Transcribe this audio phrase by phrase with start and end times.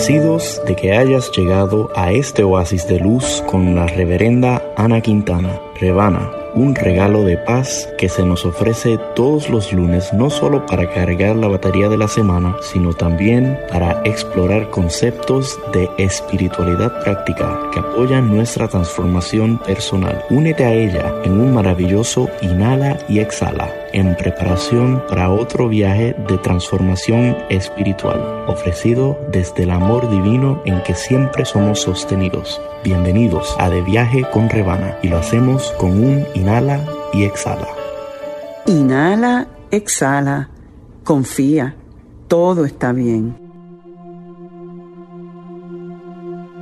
[0.00, 6.39] De que hayas llegado a este oasis de luz con la reverenda Ana Quintana, Rebana
[6.54, 11.36] un regalo de paz que se nos ofrece todos los lunes no solo para cargar
[11.36, 18.34] la batería de la semana, sino también para explorar conceptos de espiritualidad práctica que apoyan
[18.34, 20.24] nuestra transformación personal.
[20.30, 26.38] Únete a ella en un maravilloso inhala y exhala en preparación para otro viaje de
[26.38, 32.60] transformación espiritual, ofrecido desde el amor divino en que siempre somos sostenidos.
[32.82, 37.68] Bienvenidos a De Viaje con Rebana y lo hacemos con un inhala y exhala.
[38.66, 40.48] Inhala, exhala,
[41.04, 41.76] confía,
[42.26, 43.36] todo está bien.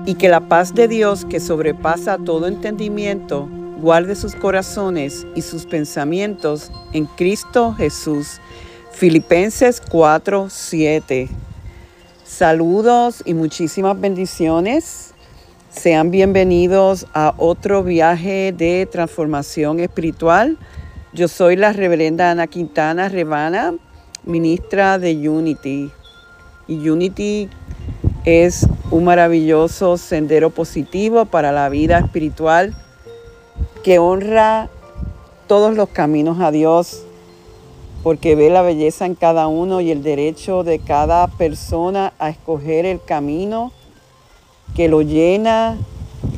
[0.07, 3.49] Y que la paz de Dios que sobrepasa todo entendimiento
[3.81, 8.41] guarde sus corazones y sus pensamientos en Cristo Jesús.
[8.91, 11.29] Filipenses 4, 7.
[12.25, 15.15] Saludos y muchísimas bendiciones.
[15.71, 20.57] Sean bienvenidos a otro viaje de transformación espiritual.
[21.13, 23.75] Yo soy la reverenda Ana Quintana Rebana,
[24.25, 25.91] ministra de Unity.
[26.69, 27.51] Y Unity
[28.25, 32.75] es un maravilloso sendero positivo para la vida espiritual
[33.85, 34.71] que honra
[35.49, 37.05] todos los caminos a Dios,
[38.03, 42.87] porque ve la belleza en cada uno y el derecho de cada persona a escoger
[42.87, 43.71] el camino
[44.75, 45.77] que lo llena,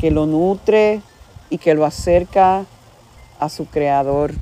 [0.01, 1.03] que lo nutre
[1.51, 2.65] y que lo acerca
[3.39, 4.33] a su creador.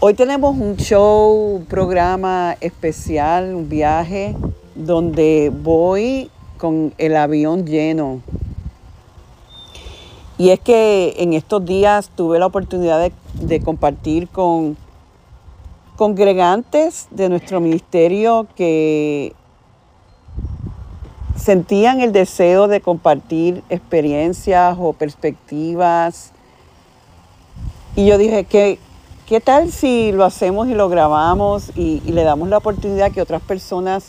[0.00, 4.34] Hoy tenemos un show, un programa especial, un viaje
[4.74, 8.20] donde voy con el avión lleno.
[10.38, 14.76] Y es que en estos días tuve la oportunidad de, compartir con
[15.96, 19.34] congregantes de nuestro ministerio que
[21.36, 26.32] sentían el deseo de compartir experiencias o perspectivas.
[27.96, 28.78] Y yo dije, ¿qué,
[29.26, 33.42] qué tal si lo hacemos y lo grabamos y, le damos la oportunidad que otras
[33.42, 34.06] personas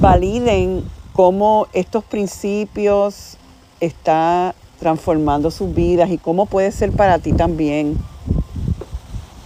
[0.00, 3.36] validen cómo estos principios
[3.80, 7.98] están transformando sus vidas y cómo puede ser para ti también?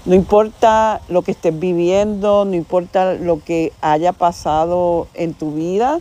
[0.06, 6.00] No importa lo que estés viviendo, no importa lo que haya pasado en tu vida,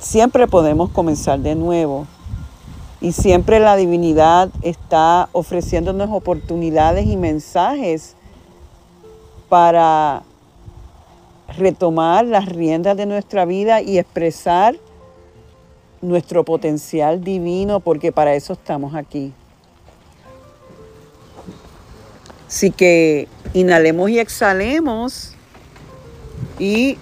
[0.00, 2.06] siempre podemos comenzar de nuevo.
[3.00, 8.16] Y siempre la divinidad está ofreciéndonos oportunidades y mensajes
[9.48, 10.22] para
[11.56, 14.76] retomar las riendas de nuestra vida y expresar
[16.00, 19.32] nuestro potencial divino, porque para eso estamos aquí.
[22.54, 25.34] Así que inhalemos y exhalemos
[26.60, 26.96] y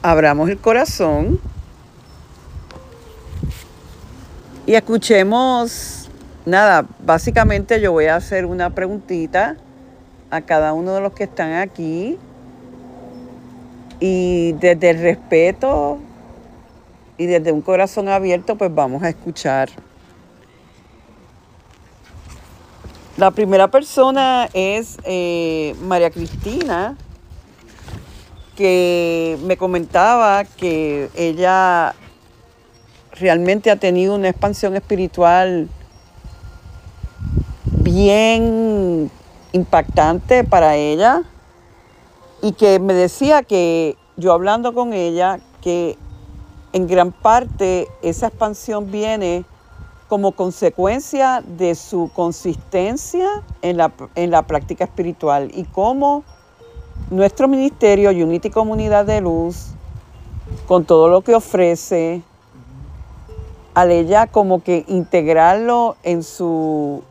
[0.00, 1.38] abramos el corazón
[4.64, 6.08] y escuchemos,
[6.46, 9.58] nada, básicamente yo voy a hacer una preguntita
[10.30, 12.18] a cada uno de los que están aquí
[14.00, 15.98] y desde el respeto
[17.18, 19.68] y desde un corazón abierto pues vamos a escuchar.
[23.16, 26.98] La primera persona es eh, María Cristina,
[28.54, 31.94] que me comentaba que ella
[33.12, 35.70] realmente ha tenido una expansión espiritual
[37.64, 39.10] bien
[39.52, 41.22] impactante para ella
[42.42, 45.96] y que me decía que yo hablando con ella que
[46.74, 49.46] en gran parte esa expansión viene
[50.08, 53.28] como consecuencia de su consistencia
[53.62, 56.24] en la, en la práctica espiritual y cómo
[57.10, 59.68] nuestro ministerio Unity Comunidad de Luz,
[60.66, 62.22] con todo lo que ofrece,
[63.74, 67.02] al ella como que integrarlo en su,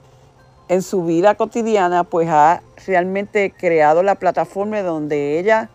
[0.67, 5.69] en su vida cotidiana, pues ha realmente creado la plataforma donde ella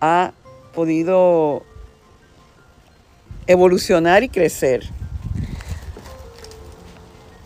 [0.00, 0.32] ha
[0.74, 1.62] podido
[3.46, 4.90] evolucionar y crecer.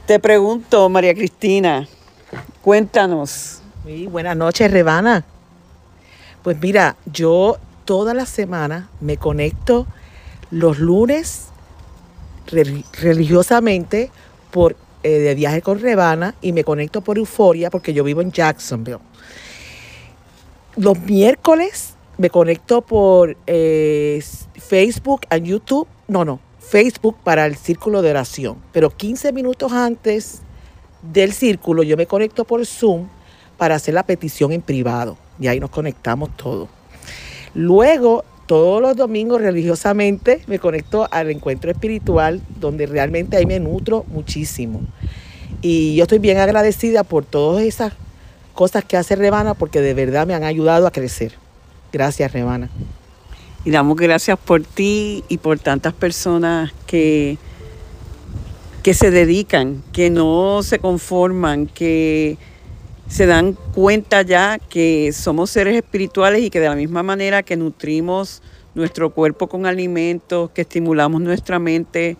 [0.07, 1.89] Te pregunto, María Cristina,
[2.61, 3.63] cuéntanos.
[4.11, 5.25] buenas noches, Rebana.
[6.43, 7.57] Pues mira, yo
[7.87, 9.87] toda la semana me conecto
[10.51, 11.47] los lunes
[13.01, 14.11] religiosamente
[14.51, 18.31] por eh, de viaje con Rebana y me conecto por Euforia porque yo vivo en
[18.31, 19.01] Jacksonville.
[20.77, 24.23] Los miércoles me conecto por eh,
[24.55, 25.89] Facebook y YouTube.
[26.09, 28.57] No, no, Facebook para el círculo de oración.
[28.73, 30.41] Pero 15 minutos antes
[31.13, 33.09] del círculo yo me conecto por Zoom
[33.57, 35.17] para hacer la petición en privado.
[35.41, 36.69] y ahí nos conectamos todos.
[37.55, 44.05] Luego, todos los domingos religiosamente me conecto al encuentro espiritual donde realmente ahí me nutro
[44.09, 44.83] muchísimo.
[45.63, 47.93] Y yo estoy bien agradecida por todas esas
[48.55, 51.33] cosas que hace Rebana porque de verdad me han ayudado a crecer.
[51.93, 52.71] Gracias, Rebana.
[53.65, 57.39] Y damos gracias por ti y por tantas personas que,
[58.83, 62.37] que se dedican, que no se conforman, que
[63.09, 67.57] se dan cuenta ya que somos seres espirituales y que de la misma manera que
[67.57, 68.43] nutrimos
[68.75, 72.17] nuestro cuerpo con alimentos, que estimulamos nuestra mente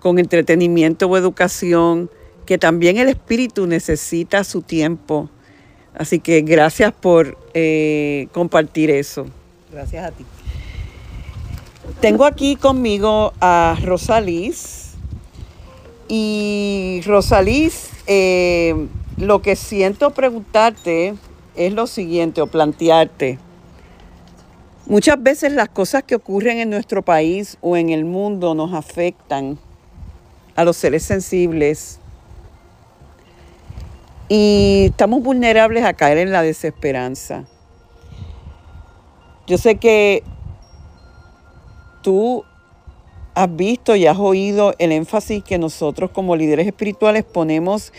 [0.00, 2.10] con entretenimiento o educación,
[2.46, 5.30] que también el espíritu necesita su tiempo.
[5.94, 9.26] Así que gracias por eh, compartir eso.
[9.70, 10.24] Gracias a ti.
[12.00, 14.94] Tengo aquí conmigo a Rosalís.
[16.08, 21.14] Y Rosalís, eh, lo que siento preguntarte
[21.54, 23.38] es lo siguiente o plantearte.
[24.86, 29.58] Muchas veces las cosas que ocurren en nuestro país o en el mundo nos afectan
[30.56, 32.00] a los seres sensibles
[34.28, 37.44] y estamos vulnerables a caer en la desesperanza.
[39.46, 40.24] Yo sé que
[42.02, 42.44] tú
[43.34, 47.92] has visto y has oído el énfasis que nosotros como líderes espirituales ponemos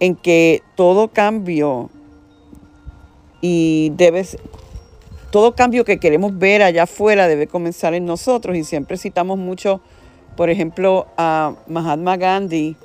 [0.00, 1.90] en que todo cambio
[3.40, 4.36] y debes
[5.30, 9.80] todo cambio que queremos ver allá afuera debe comenzar en nosotros y siempre citamos mucho,
[10.36, 12.76] por ejemplo, a Mahatma Gandhi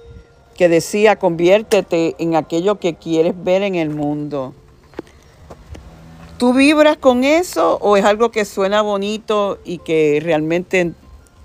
[0.55, 4.55] que decía, conviértete en aquello que quieres ver en el mundo.
[6.37, 10.93] ¿Tú vibras con eso o es algo que suena bonito y que realmente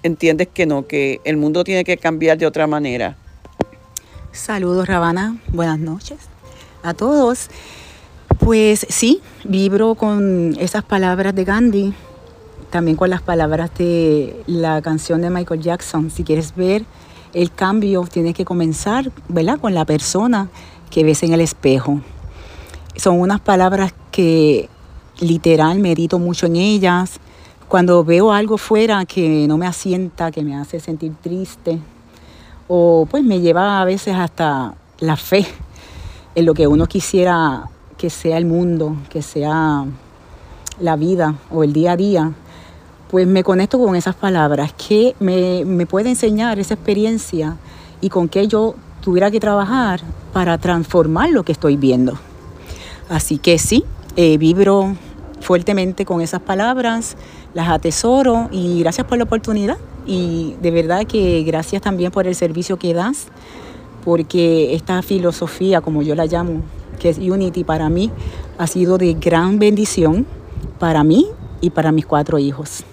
[0.03, 3.17] entiendes que no, que el mundo tiene que cambiar de otra manera?
[4.33, 5.39] Saludos, Rabana.
[5.49, 6.19] Buenas noches
[6.83, 7.49] a todos.
[8.39, 11.95] Pues sí, vibro con esas palabras de Gandhi,
[12.69, 16.11] también con las palabras de la canción de Michael Jackson.
[16.11, 16.85] Si quieres ver
[17.33, 19.59] el cambio tiene que comenzar, ¿verdad?
[19.59, 20.49] Con la persona
[20.91, 22.01] que ves en el espejo.
[22.97, 24.69] Son unas palabras que
[25.23, 27.19] literal medito mucho en ellas.
[27.69, 31.79] Cuando veo algo fuera que no me asienta, que me hace sentir triste,
[32.69, 35.47] o pues me lleva a veces hasta la fe
[36.35, 39.85] en lo que uno quisiera que sea el mundo, que sea
[40.81, 42.33] la vida o el día a día,
[43.11, 47.57] pues me conecto con esas palabras que me, puede enseñar esa experiencia
[48.01, 50.01] y con qué yo tuviera que trabajar
[50.33, 52.19] para transformar lo que estoy viendo.
[53.09, 53.85] Así que sí,
[54.17, 54.97] eh, vibro
[55.43, 57.17] fuertemente con esas palabras,
[57.53, 62.35] las atesoro y gracias por la oportunidad y de verdad que gracias también por el
[62.35, 63.27] servicio que das,
[64.05, 66.63] porque esta filosofía, como yo la llamo,
[66.99, 68.11] que es Unity para mí,
[68.59, 70.27] ha sido de gran bendición
[70.79, 71.29] para mí
[71.61, 72.85] y para mis cuatro hijos.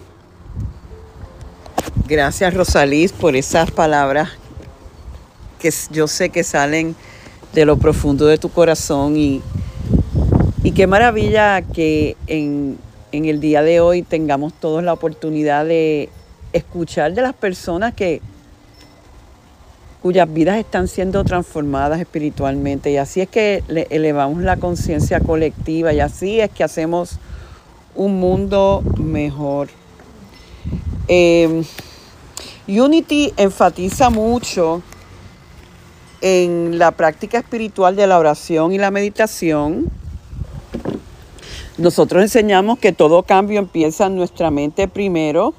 [2.07, 4.29] Gracias Rosalís por esas palabras
[5.59, 6.95] que yo sé que salen
[7.53, 9.41] de lo profundo de tu corazón y,
[10.63, 12.77] y qué maravilla que en,
[13.11, 16.09] el día de hoy tengamos todos la oportunidad de
[16.53, 18.21] escuchar de las personas que
[20.01, 25.99] cuyas vidas están siendo transformadas espiritualmente y así es que elevamos la conciencia colectiva y
[25.99, 27.19] así es que hacemos
[27.95, 29.69] un mundo mejor.
[31.07, 31.63] Em,
[32.67, 34.81] Unity enfatiza mucho
[36.21, 39.98] en la práctica espiritual de la oración y la meditación.
[41.79, 45.53] Nosotros enseñamos que todo cambio empieza en nuestra mente primero.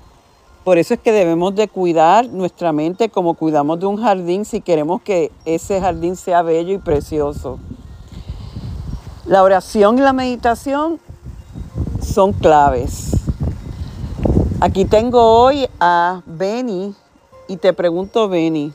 [0.64, 4.60] Por eso es que debemos de cuidar nuestra mente como cuidamos de un jardín si
[4.60, 7.58] queremos que ese jardín sea bello y precioso.
[9.24, 11.00] La oración y la meditación
[12.02, 13.12] son claves.
[14.60, 16.94] Aquí tengo hoy a Benny
[17.48, 18.74] y te pregunto, Benny,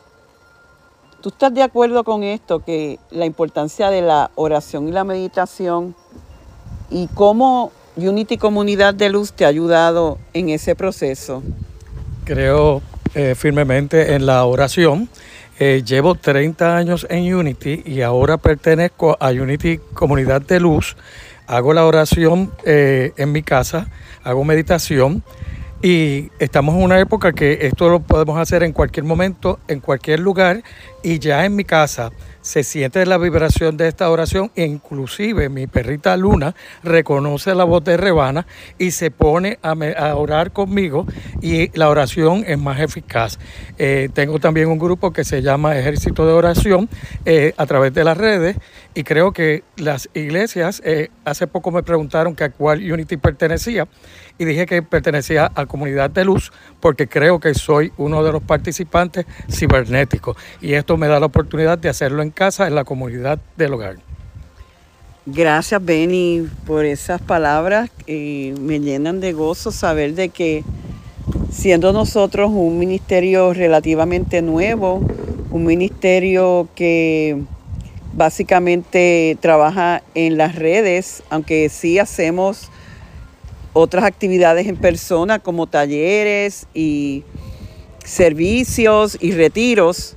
[1.22, 5.94] ¿tú estás de acuerdo con esto, que la importancia de la oración y la meditación
[6.90, 11.44] y cómo Unity Comunidad de Luz te ha ayudado en ese proceso?
[12.26, 12.82] Creo
[13.14, 15.10] eh, firmemente en la oración.
[15.58, 20.98] Eh, llevo 30 años en Unity y ahora pertenezco a Unity Comunidad de Luz.
[21.48, 23.88] Hago la oración eh, en mi casa,
[24.24, 25.24] hago meditación
[25.82, 30.20] y estamos en una época que esto lo podemos hacer en cualquier momento, en cualquier
[30.20, 30.64] lugar
[31.04, 32.12] y ya en mi casa
[32.46, 37.98] se siente la vibración de esta oración inclusive mi perrita Luna reconoce la voz de
[37.98, 38.46] Rebana
[38.78, 39.74] y se pone a,
[40.16, 41.08] orar conmigo
[41.42, 43.40] y la oración es más eficaz.
[43.80, 46.88] Eh, tengo también un grupo que se llama Ejército de Oración
[47.26, 48.58] eh, a través de las redes
[48.96, 53.88] y creo que las iglesias, eh, hace poco me preguntaron que a cuál Unity pertenecía
[54.38, 58.42] y dije que pertenecía a Comunidad de Luz porque creo que soy uno de los
[58.42, 63.38] participantes cibernéticos y esto me da la oportunidad de hacerlo en casa, en la comunidad
[63.58, 63.98] del hogar.
[65.26, 70.64] Gracias Benny por esas palabras me llenan de gozo saber de que
[71.52, 75.02] siendo nosotros un ministerio relativamente nuevo,
[75.52, 77.44] un ministerio que
[78.16, 82.70] básicamente trabaja en las redes, aunque sí hacemos
[83.74, 87.24] otras actividades en persona como talleres y
[88.04, 90.16] servicios y retiros.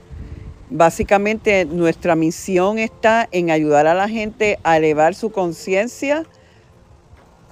[0.70, 6.24] Básicamente nuestra misión está en ayudar a la gente a elevar su conciencia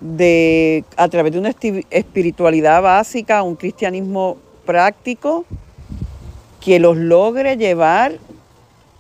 [0.00, 1.54] de a través de una
[1.90, 5.44] espiritualidad básica, un cristianismo práctico
[6.60, 8.18] que los logre llevar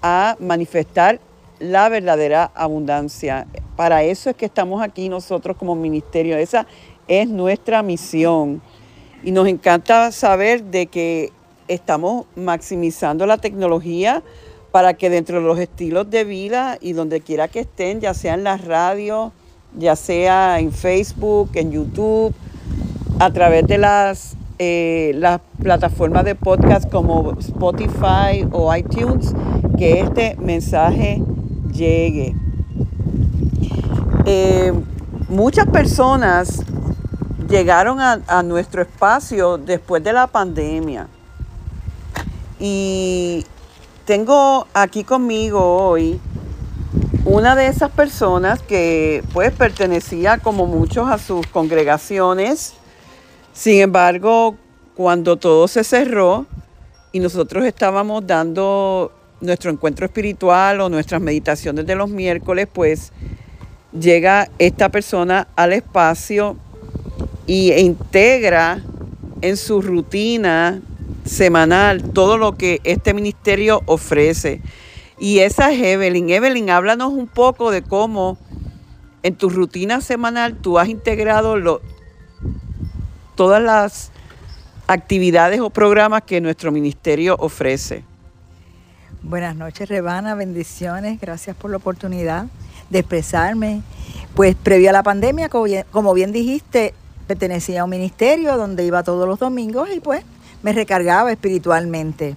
[0.02, 1.20] a manifestar
[1.58, 3.46] la verdadera abundancia.
[3.76, 6.36] Para eso es que estamos aquí nosotros como ministerio.
[6.36, 6.66] Esa
[7.08, 8.62] es nuestra misión.
[9.22, 11.32] Y nos encanta saber de que
[11.68, 14.22] estamos maximizando la tecnología
[14.70, 18.34] para que dentro de los estilos de vida y donde quiera que estén, ya sea
[18.34, 19.32] en la radio,
[19.76, 22.34] ya sea en Facebook, en YouTube,
[23.18, 29.34] a través de las, eh, las plataformas de podcast como Spotify o iTunes,
[29.78, 31.22] que este mensaje
[31.76, 32.34] llegue.
[34.24, 34.72] Eh,
[35.28, 36.62] muchas personas
[37.48, 41.08] llegaron a, nuestro espacio después de la pandemia.
[42.58, 43.44] Y
[44.04, 46.18] tengo aquí conmigo hoy
[47.24, 52.74] una de esas personas que pues pertenecía como muchos a sus congregaciones.
[53.52, 54.56] Sin embargo,
[54.94, 56.46] cuando todo se cerró
[57.12, 59.12] y nosotros estábamos dando
[59.46, 63.12] nuestro encuentro espiritual o nuestras meditaciones de los miércoles, pues
[63.98, 66.56] llega esta persona al espacio
[67.46, 68.82] y integra
[69.40, 70.80] en su rutina
[71.24, 74.60] semanal todo lo que este ministerio ofrece.
[75.18, 76.30] Y esa es Evelyn.
[76.30, 78.38] Evelyn, háblanos un poco de cómo
[79.22, 81.80] en tu rutina semanal tú has integrado
[83.34, 84.12] todas las
[84.86, 88.04] actividades o programas que nuestro ministerio ofrece.
[89.28, 92.46] Buenas noches, Rebana, bendiciones, gracias por la oportunidad
[92.90, 93.82] de expresarme.
[94.36, 96.94] Pues previo a la pandemia, como bien dijiste,
[97.26, 100.22] pertenecía a un ministerio donde iba todos los domingos y pues
[100.62, 102.36] me recargaba espiritualmente.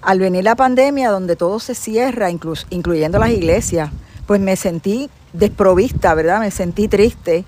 [0.00, 3.90] Al venir la pandemia, donde todo se cierra, incluyendo las iglesias,
[4.26, 6.40] pues me sentí desprovista, ¿verdad?
[6.40, 7.44] Me sentí triste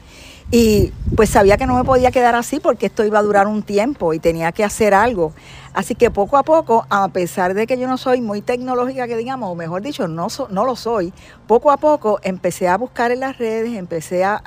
[0.50, 3.62] y pues sabía que no me podía quedar así porque esto iba a durar un
[3.62, 5.32] tiempo y tenía que hacer algo.
[5.74, 9.16] Así que poco a poco, a pesar de que yo no soy muy tecnológica, que
[9.16, 11.12] digamos, o mejor dicho, no, no lo soy,
[11.46, 14.42] poco a poco empecé a buscar en las redes, empecé a,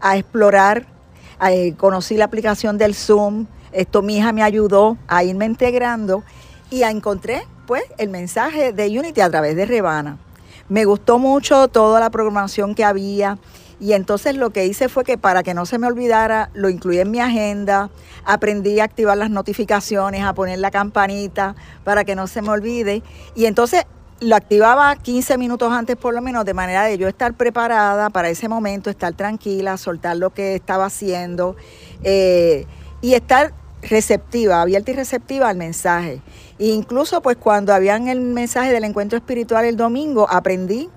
[0.00, 0.86] a explorar
[1.50, 6.22] eh, conocí la aplicación del Zoom, esto mi hija me ayudó a irme integrando
[6.70, 10.18] y encontré pues el mensaje de Unity a través de Rebana.
[10.68, 13.38] Me gustó mucho toda la programación que había
[13.84, 17.00] y entonces lo que hice fue que para que no se me olvidara, lo incluí
[17.00, 17.90] en mi agenda,
[18.24, 23.02] aprendí a activar las notificaciones, a poner la campanita para que no se me olvide
[23.34, 23.84] y entonces
[24.20, 28.30] lo activaba 15 minutos antes por lo menos, de manera de yo estar preparada para
[28.30, 31.54] ese momento, estar tranquila, soltar lo que estaba haciendo
[32.04, 32.64] eh,
[33.02, 36.22] y estar receptiva, abierta y receptiva al mensaje.
[36.58, 40.88] E incluso pues cuando habían el mensaje del encuentro espiritual el domingo, aprendí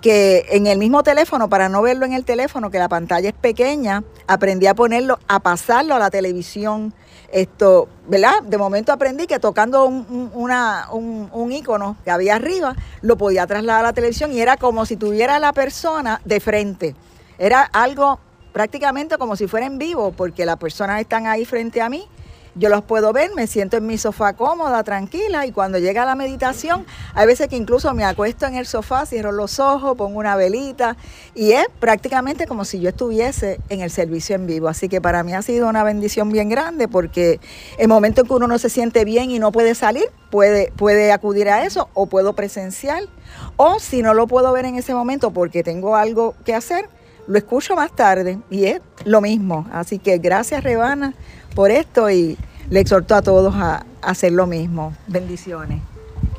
[0.00, 3.34] que en el mismo teléfono, para no verlo en el teléfono, que la pantalla es
[3.34, 6.94] pequeña, aprendí a ponerlo, a pasarlo a la televisión
[7.32, 8.42] esto, ¿verdad?
[8.42, 13.80] De momento aprendí que tocando un, una, un, icono que había arriba, lo podía trasladar
[13.80, 16.94] a la televisión y era como si tuviera la persona de frente.
[17.38, 18.20] Era algo
[18.52, 22.06] prácticamente como si fuera en vivo, porque las personas están ahí frente a mí
[22.54, 26.14] yo los puedo ver, me siento en mi sofá cómoda, tranquila, y cuando llega la
[26.14, 30.36] meditación, hay veces que incluso me acuesto en el sofá, cierro los ojos, pongo una
[30.36, 30.96] velita,
[31.34, 34.68] y es prácticamente como si yo estuviese en el servicio en vivo.
[34.68, 37.40] Así que para mí ha sido una bendición bien grande, porque
[37.78, 41.10] el momento en que uno no se siente bien y no puede salir, puede, puede
[41.12, 43.08] acudir a eso, o puedo presencial,
[43.56, 46.88] o si no lo puedo ver en ese momento porque tengo algo que hacer,
[47.26, 49.66] lo escucho más tarde y es lo mismo.
[49.72, 51.14] Así que gracias Rebana
[51.52, 52.36] por esto y
[52.70, 54.94] le exhorto a todos a, hacer lo mismo.
[55.06, 55.80] Bendiciones.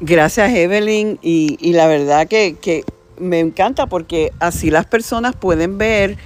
[0.02, 2.84] Gracias Evelyn y, la verdad que,
[3.20, 6.18] me encanta porque así las personas pueden ver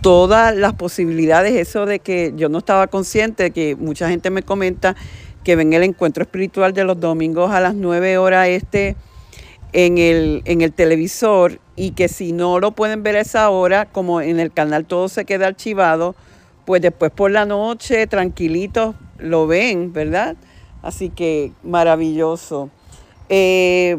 [0.00, 4.94] todas las posibilidades, eso de que yo no estaba consciente, que mucha gente me comenta
[5.42, 8.96] que ven el encuentro espiritual de los domingos a las 9 horas este
[9.72, 13.86] en el, en el televisor y que si no lo pueden ver a esa hora,
[13.86, 16.14] como en el canal todo se queda archivado,
[16.64, 20.36] pues después por la noche, tranquilitos, lo ven, ¿verdad?
[20.82, 22.70] Así que maravilloso.
[23.28, 23.98] Eh,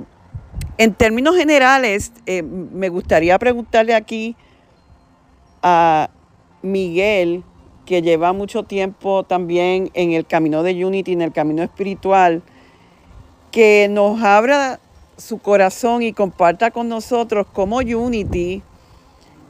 [0.77, 4.35] en términos generales, eh, me gustaría preguntarle aquí
[5.61, 6.09] a
[6.61, 7.43] Miguel,
[7.85, 12.41] que lleva mucho tiempo también en el camino de Unity, en el camino espiritual,
[13.51, 14.79] que nos abra
[15.17, 18.61] su corazón y comparta con nosotros cómo Unity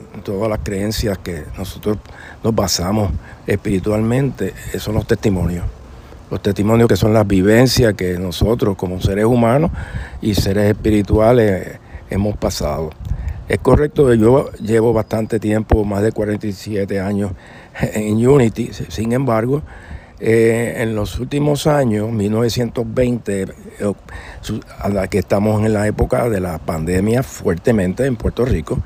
[0.51, 1.97] las creencias que nosotros
[2.45, 3.11] nos basamos
[3.47, 5.65] espiritualmente, son los testimonios.
[6.31, 9.71] Los testimonios que son las vivencias que nosotros como seres humanos
[10.21, 11.79] y seres espirituales
[12.11, 12.91] hemos pasado.
[13.49, 17.33] Es correcto, yo llevo bastante tiempo, más de 47 años
[17.81, 19.63] en Unity, sin embargo,
[20.21, 23.47] eh, en los últimos años, 1920, eh,
[24.81, 28.81] a la que estamos en la época de la pandemia fuertemente en Puerto Rico,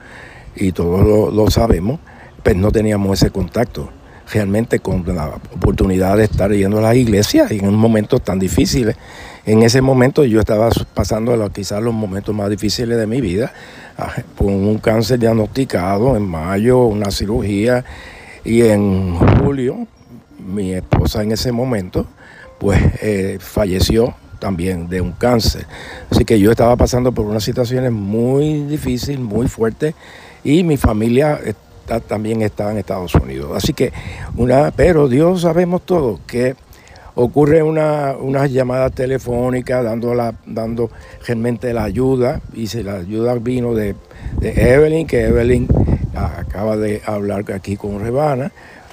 [0.55, 2.01] y todos lo, sabemos,
[2.43, 3.91] pues no teníamos ese contacto
[4.31, 8.95] realmente con la oportunidad de estar yendo a las iglesias en un momento tan difícil.
[9.47, 13.53] En ese momento yo estaba pasando quizás los momentos más difíciles de mi vida,
[14.37, 17.85] con un cáncer diagnosticado en mayo, una cirugía,
[18.45, 19.87] y en julio
[20.43, 22.07] mi esposa en ese momento
[22.59, 25.67] pues eh, falleció también de un cáncer.
[26.11, 29.95] Así que yo estaba pasando por unas situaciones muy difíciles, muy fuertes,
[30.45, 31.41] y mi familia
[32.09, 33.53] también estaba en Estados Unidos.
[33.55, 33.93] Así que,
[34.37, 36.57] una, pero Dios sabemos todo que
[37.15, 40.91] ocurre una, una llamada telefónica dando, la, dando
[41.27, 43.95] realmente la ayuda y si la ayuda vino de,
[44.41, 45.69] Evelyn, que Evelyn
[46.15, 48.53] acaba de hablar aquí con Rebana,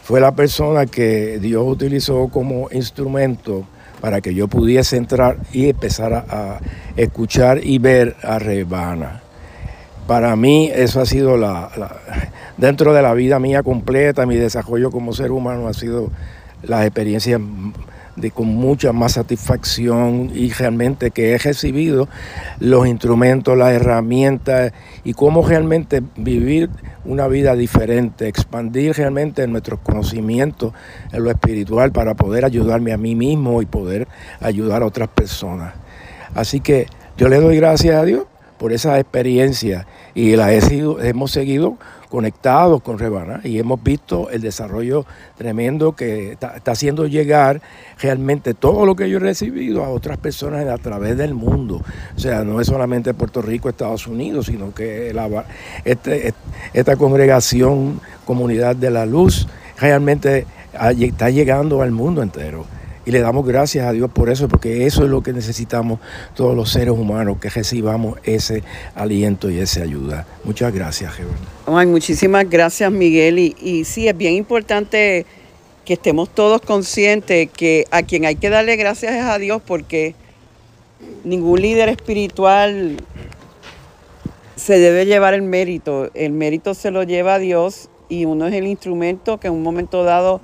[0.10, 3.66] fue la persona que Dios utilizó como instrumento
[4.02, 6.60] para que yo pudiese entrar y empezar a,
[6.98, 9.22] escuchar y ver a Rebana.
[10.08, 11.70] Para mí eso ha sido la,
[12.58, 16.10] dentro de la vida mía completa, mi desarrollo como ser humano ha sido
[16.64, 17.40] las experiencias
[18.20, 22.08] de, con mucha más satisfacción y realmente que he recibido
[22.60, 26.70] los instrumentos, las herramientas y cómo realmente vivir
[27.06, 30.74] una vida diferente, expandir realmente nuestros conocimientos
[31.12, 34.08] en lo espiritual para poder ayudarme a mí mismo y poder
[34.40, 35.74] ayudar a otras personas.
[36.36, 38.26] Así que yo le doy gracias a Dios
[38.58, 40.60] por esa experiencia y la he
[41.02, 41.78] hemos seguido
[42.10, 45.06] conectados con Rebana y hemos visto el desarrollo
[45.38, 47.62] tremendo que está, haciendo llegar
[48.00, 51.82] realmente todo lo que yo he recibido a otras personas a través del mundo.
[52.16, 55.14] O sea, no es solamente Puerto Rico, Estados Unidos, sino que
[55.86, 56.34] este,
[56.74, 59.48] esta congregación, comunidad de la luz,
[59.80, 60.46] realmente
[61.00, 62.66] está llegando al mundo entero.
[63.10, 66.00] Y le damos gracias a Dios por eso, porque eso es lo que necesitamos
[66.36, 68.62] todos los seres humanos, que recibamos ese
[68.94, 70.28] aliento y esa ayuda.
[70.44, 71.14] Muchas gracias,
[71.66, 73.40] Ay, muchísimas gracias, Miguel.
[73.40, 75.26] Y, y sí, es bien importante
[75.86, 80.14] que estemos todos conscientes que a quien hay que darle gracias es a Dios, porque
[81.24, 82.98] ningún líder espiritual
[84.56, 86.12] se debe llevar el mérito.
[86.14, 89.64] El mérito se lo lleva a Dios y uno es el instrumento que en un
[89.64, 90.42] momento dado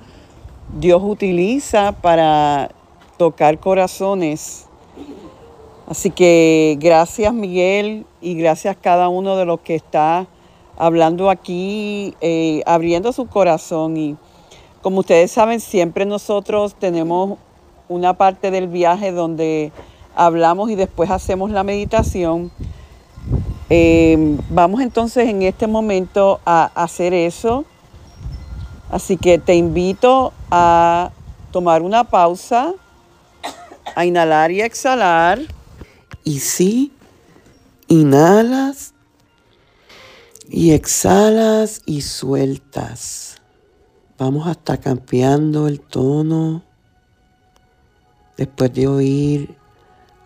[0.74, 2.70] Dios utiliza para
[3.16, 4.66] tocar corazones.
[5.88, 10.26] Así que gracias Miguel y gracias cada uno de los que está
[10.76, 13.96] hablando aquí, eh, abriendo su corazón.
[13.96, 14.16] Y
[14.82, 17.38] como ustedes saben, siempre nosotros tenemos
[17.88, 19.72] una parte del viaje donde
[20.14, 22.50] hablamos y después hacemos la meditación.
[23.70, 27.64] Eh, vamos entonces en este momento a hacer eso.
[28.90, 31.10] Así que te invito a
[31.50, 32.72] tomar una pausa,
[33.94, 35.40] a inhalar y exhalar.
[36.22, 36.92] Y sí,
[37.88, 38.94] inhalas
[40.48, 43.36] y exhalas y sueltas.
[44.18, 46.62] Vamos hasta cambiando el tono
[48.36, 49.56] después de oír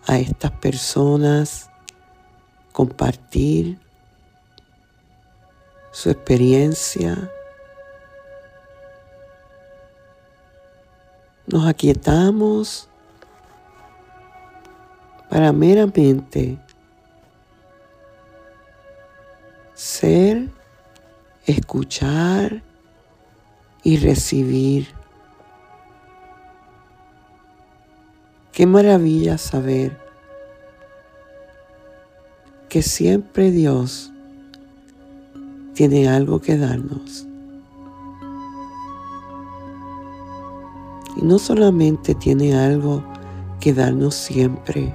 [0.05, 1.69] a estas personas
[2.71, 3.79] compartir
[5.91, 7.29] su experiencia
[11.51, 12.87] nos aquietamos
[15.29, 16.57] para meramente
[19.73, 20.49] ser,
[21.45, 22.61] escuchar
[23.83, 24.87] y recibir.
[28.51, 29.97] Qué maravilla saber
[32.69, 34.11] que siempre Dios
[35.73, 37.30] tiene algo que darnos.
[41.21, 43.03] No solamente tiene algo
[43.59, 44.91] que darnos siempre,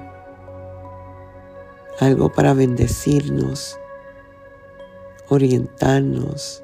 [2.01, 3.79] algo para bendecirnos,
[5.29, 6.61] orientarnos,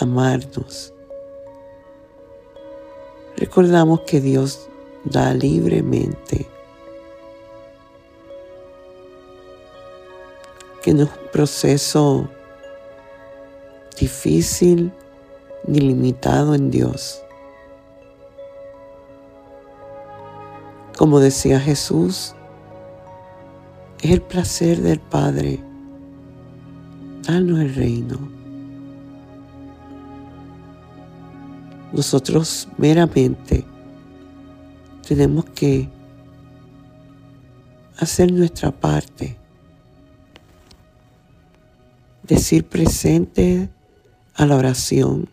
[0.00, 0.92] amarnos.
[3.36, 4.68] Recordamos que Dios
[5.04, 6.48] da libremente,
[10.82, 12.28] que no es un proceso
[14.00, 14.92] difícil
[15.64, 17.22] ni limitado en Dios.
[20.96, 22.34] Como decía Jesús,
[24.00, 25.60] es el placer del Padre
[27.22, 28.16] darnos el reino.
[31.92, 33.64] Nosotros meramente
[35.06, 35.88] tenemos que
[37.98, 39.36] hacer nuestra parte,
[42.22, 43.68] decir presente
[44.34, 45.28] a la oración,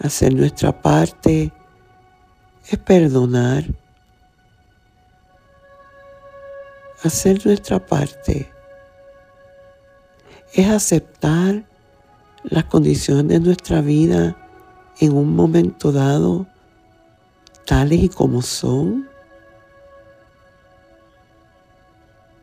[0.00, 1.52] hacer nuestra parte
[2.70, 3.64] es perdonar,
[7.02, 8.52] hacer nuestra parte
[10.52, 11.64] es aceptar
[12.44, 14.36] las condiciones de nuestra vida
[15.00, 16.46] en un momento dado,
[17.66, 19.08] tales y como son.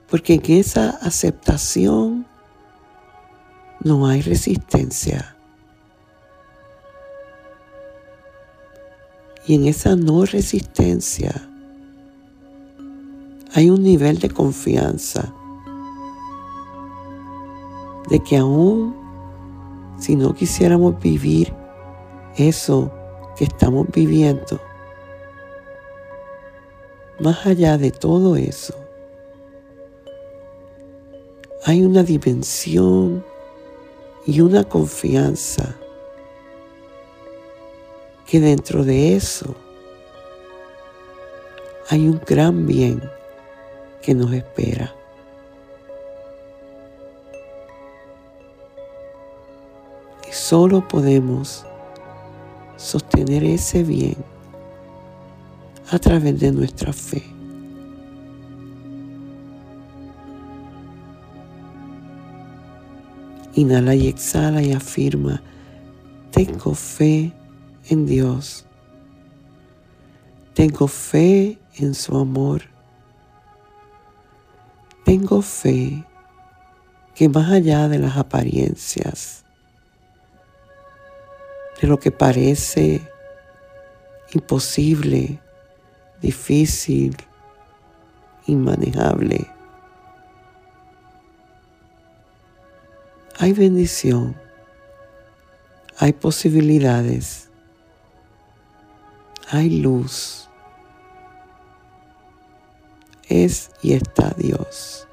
[0.10, 2.26] Porque en esa aceptación
[3.82, 5.35] no hay resistencia.
[9.48, 11.50] Y en esa no resistencia
[13.54, 15.34] hay un nivel de confianza
[18.10, 18.96] de que aún
[19.98, 21.54] si no quisiéramos vivir
[22.36, 22.92] eso
[23.38, 24.60] que estamos viviendo,
[27.20, 28.76] más allá de todo eso,
[31.64, 33.24] hay una dimensión
[34.26, 35.76] y una confianza
[38.26, 39.56] que dentro de eso
[41.90, 43.02] hay un gran bien
[44.02, 44.94] que nos espera.
[50.28, 51.66] Y solo podemos
[52.78, 54.18] sostener ese bien
[55.92, 57.24] a través de nuestra fe.
[63.54, 65.42] Inhala y exhala y afirma,
[66.32, 67.32] tengo fe
[67.90, 68.66] en Dios.
[70.54, 72.64] Tengo fe en su amor.
[75.04, 76.04] Tengo fe
[77.14, 79.44] que más allá de las apariencias,
[81.82, 83.02] de lo que parece
[84.34, 85.40] imposible,
[86.22, 87.16] difícil,
[88.48, 89.48] inmanejable,
[93.38, 94.36] hay bendición,
[95.98, 97.45] hay posibilidades,
[99.50, 100.50] hay luz.
[103.28, 105.08] Es y está Dios.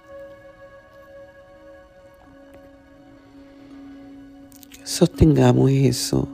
[4.84, 6.28] Sostengamos eso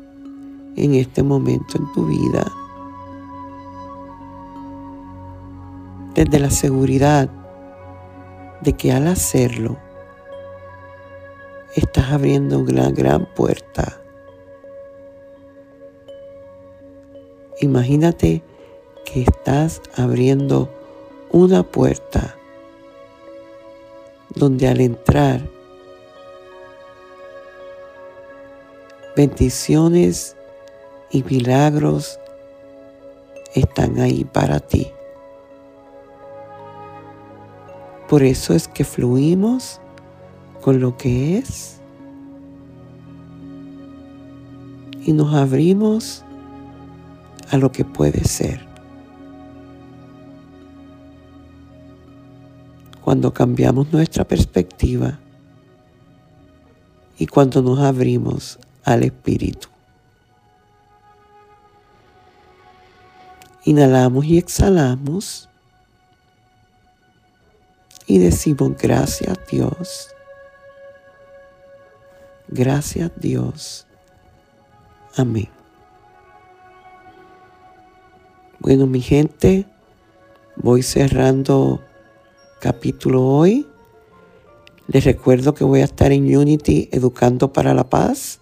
[0.76, 2.52] en este momento en tu vida.
[6.14, 7.30] Desde la seguridad
[8.62, 9.78] de que al hacerlo,
[11.76, 14.00] estás abriendo una gran puerta.
[17.60, 18.42] Imagínate
[19.04, 20.68] que estás abriendo
[21.30, 22.36] una puerta
[24.34, 25.40] donde al entrar
[29.16, 30.36] bendiciones
[31.10, 32.20] y milagros
[33.54, 34.92] están ahí para ti.
[38.08, 39.80] Por eso es que fluimos
[40.60, 41.80] con lo que es
[45.04, 46.24] y nos abrimos
[47.50, 48.66] a lo que puede ser.
[53.02, 55.18] Cuando cambiamos nuestra perspectiva
[57.18, 59.68] y cuando nos abrimos al Espíritu.
[63.64, 65.48] Inhalamos y exhalamos
[68.06, 70.08] y decimos gracias Dios.
[72.48, 73.86] Gracias Dios.
[75.16, 75.57] Amén.
[78.60, 79.66] Bueno, mi gente,
[80.56, 81.80] voy cerrando
[82.60, 83.68] capítulo hoy.
[84.88, 88.40] Les recuerdo que voy a estar en Unity Educando para la Paz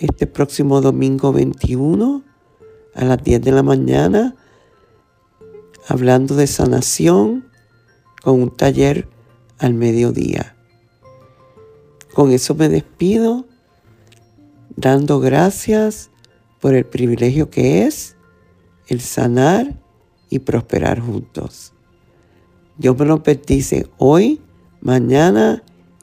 [0.00, 2.22] este próximo domingo 21
[2.94, 4.36] a las 10 de la mañana,
[5.88, 7.48] hablando de sanación
[8.22, 9.08] con un taller
[9.56, 10.56] al mediodía.
[12.12, 13.46] Con eso me despido,
[14.76, 16.10] dando gracias
[16.60, 18.16] por el privilegio que es
[18.90, 19.72] el sanar
[20.28, 21.72] y prosperar juntos.
[22.76, 24.40] Dios me lo bendice hoy,
[24.80, 25.62] mañana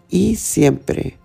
[0.09, 1.17] y siempre.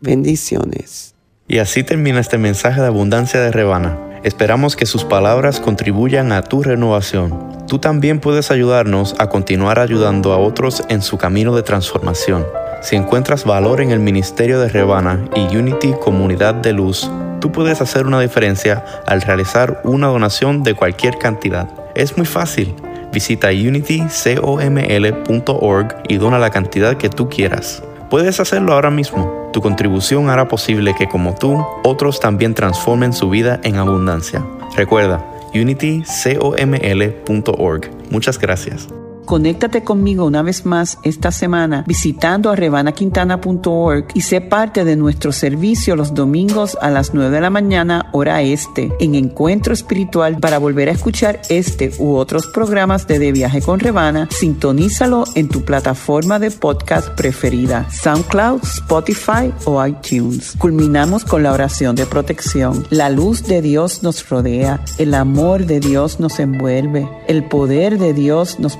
[0.00, 1.14] Bendiciones.
[1.48, 3.98] Y así termina este mensaje de abundancia de Rebana.
[4.24, 7.66] Esperamos que sus palabras contribuyan a tu renovación.
[7.68, 12.44] Tú también puedes ayudarnos a continuar ayudando a otros en su camino de transformación.
[12.82, 17.10] Si encuentras valor en el ministerio de Rebana y Unity Comunidad de Luz,
[17.44, 21.68] tú puedes hacer una diferencia al realizar una donación de cualquier cantidad.
[21.94, 22.74] Es muy fácil.
[23.12, 27.82] Visita unitycoml.org y dona la cantidad que tú quieras.
[28.08, 29.50] Puedes hacerlo ahora mismo.
[29.52, 34.42] Tu contribución hará posible que como tú, otros también transformen su vida en abundancia.
[34.74, 37.90] Recuerda, unitycoml.org.
[38.10, 38.88] Muchas gracias.
[39.24, 45.32] Conéctate conmigo una vez más esta semana visitando a rebanaquintana.org y sé parte de nuestro
[45.32, 50.58] servicio los domingos a las 9 de la mañana hora este en Encuentro Espiritual para
[50.58, 54.28] volver a escuchar este u otros programas de De Viaje con Rebana.
[54.30, 60.54] Sintonízalo en tu plataforma de podcast preferida, SoundCloud, Spotify o iTunes.
[60.58, 62.86] Culminamos con la oración de protección.
[62.90, 68.12] La luz de Dios nos rodea, el amor de Dios nos envuelve, el poder de
[68.12, 68.76] Dios nos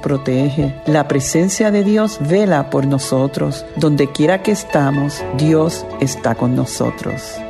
[0.87, 3.65] la presencia de Dios vela por nosotros.
[3.77, 7.44] Donde quiera que estamos, Dios está con nosotros.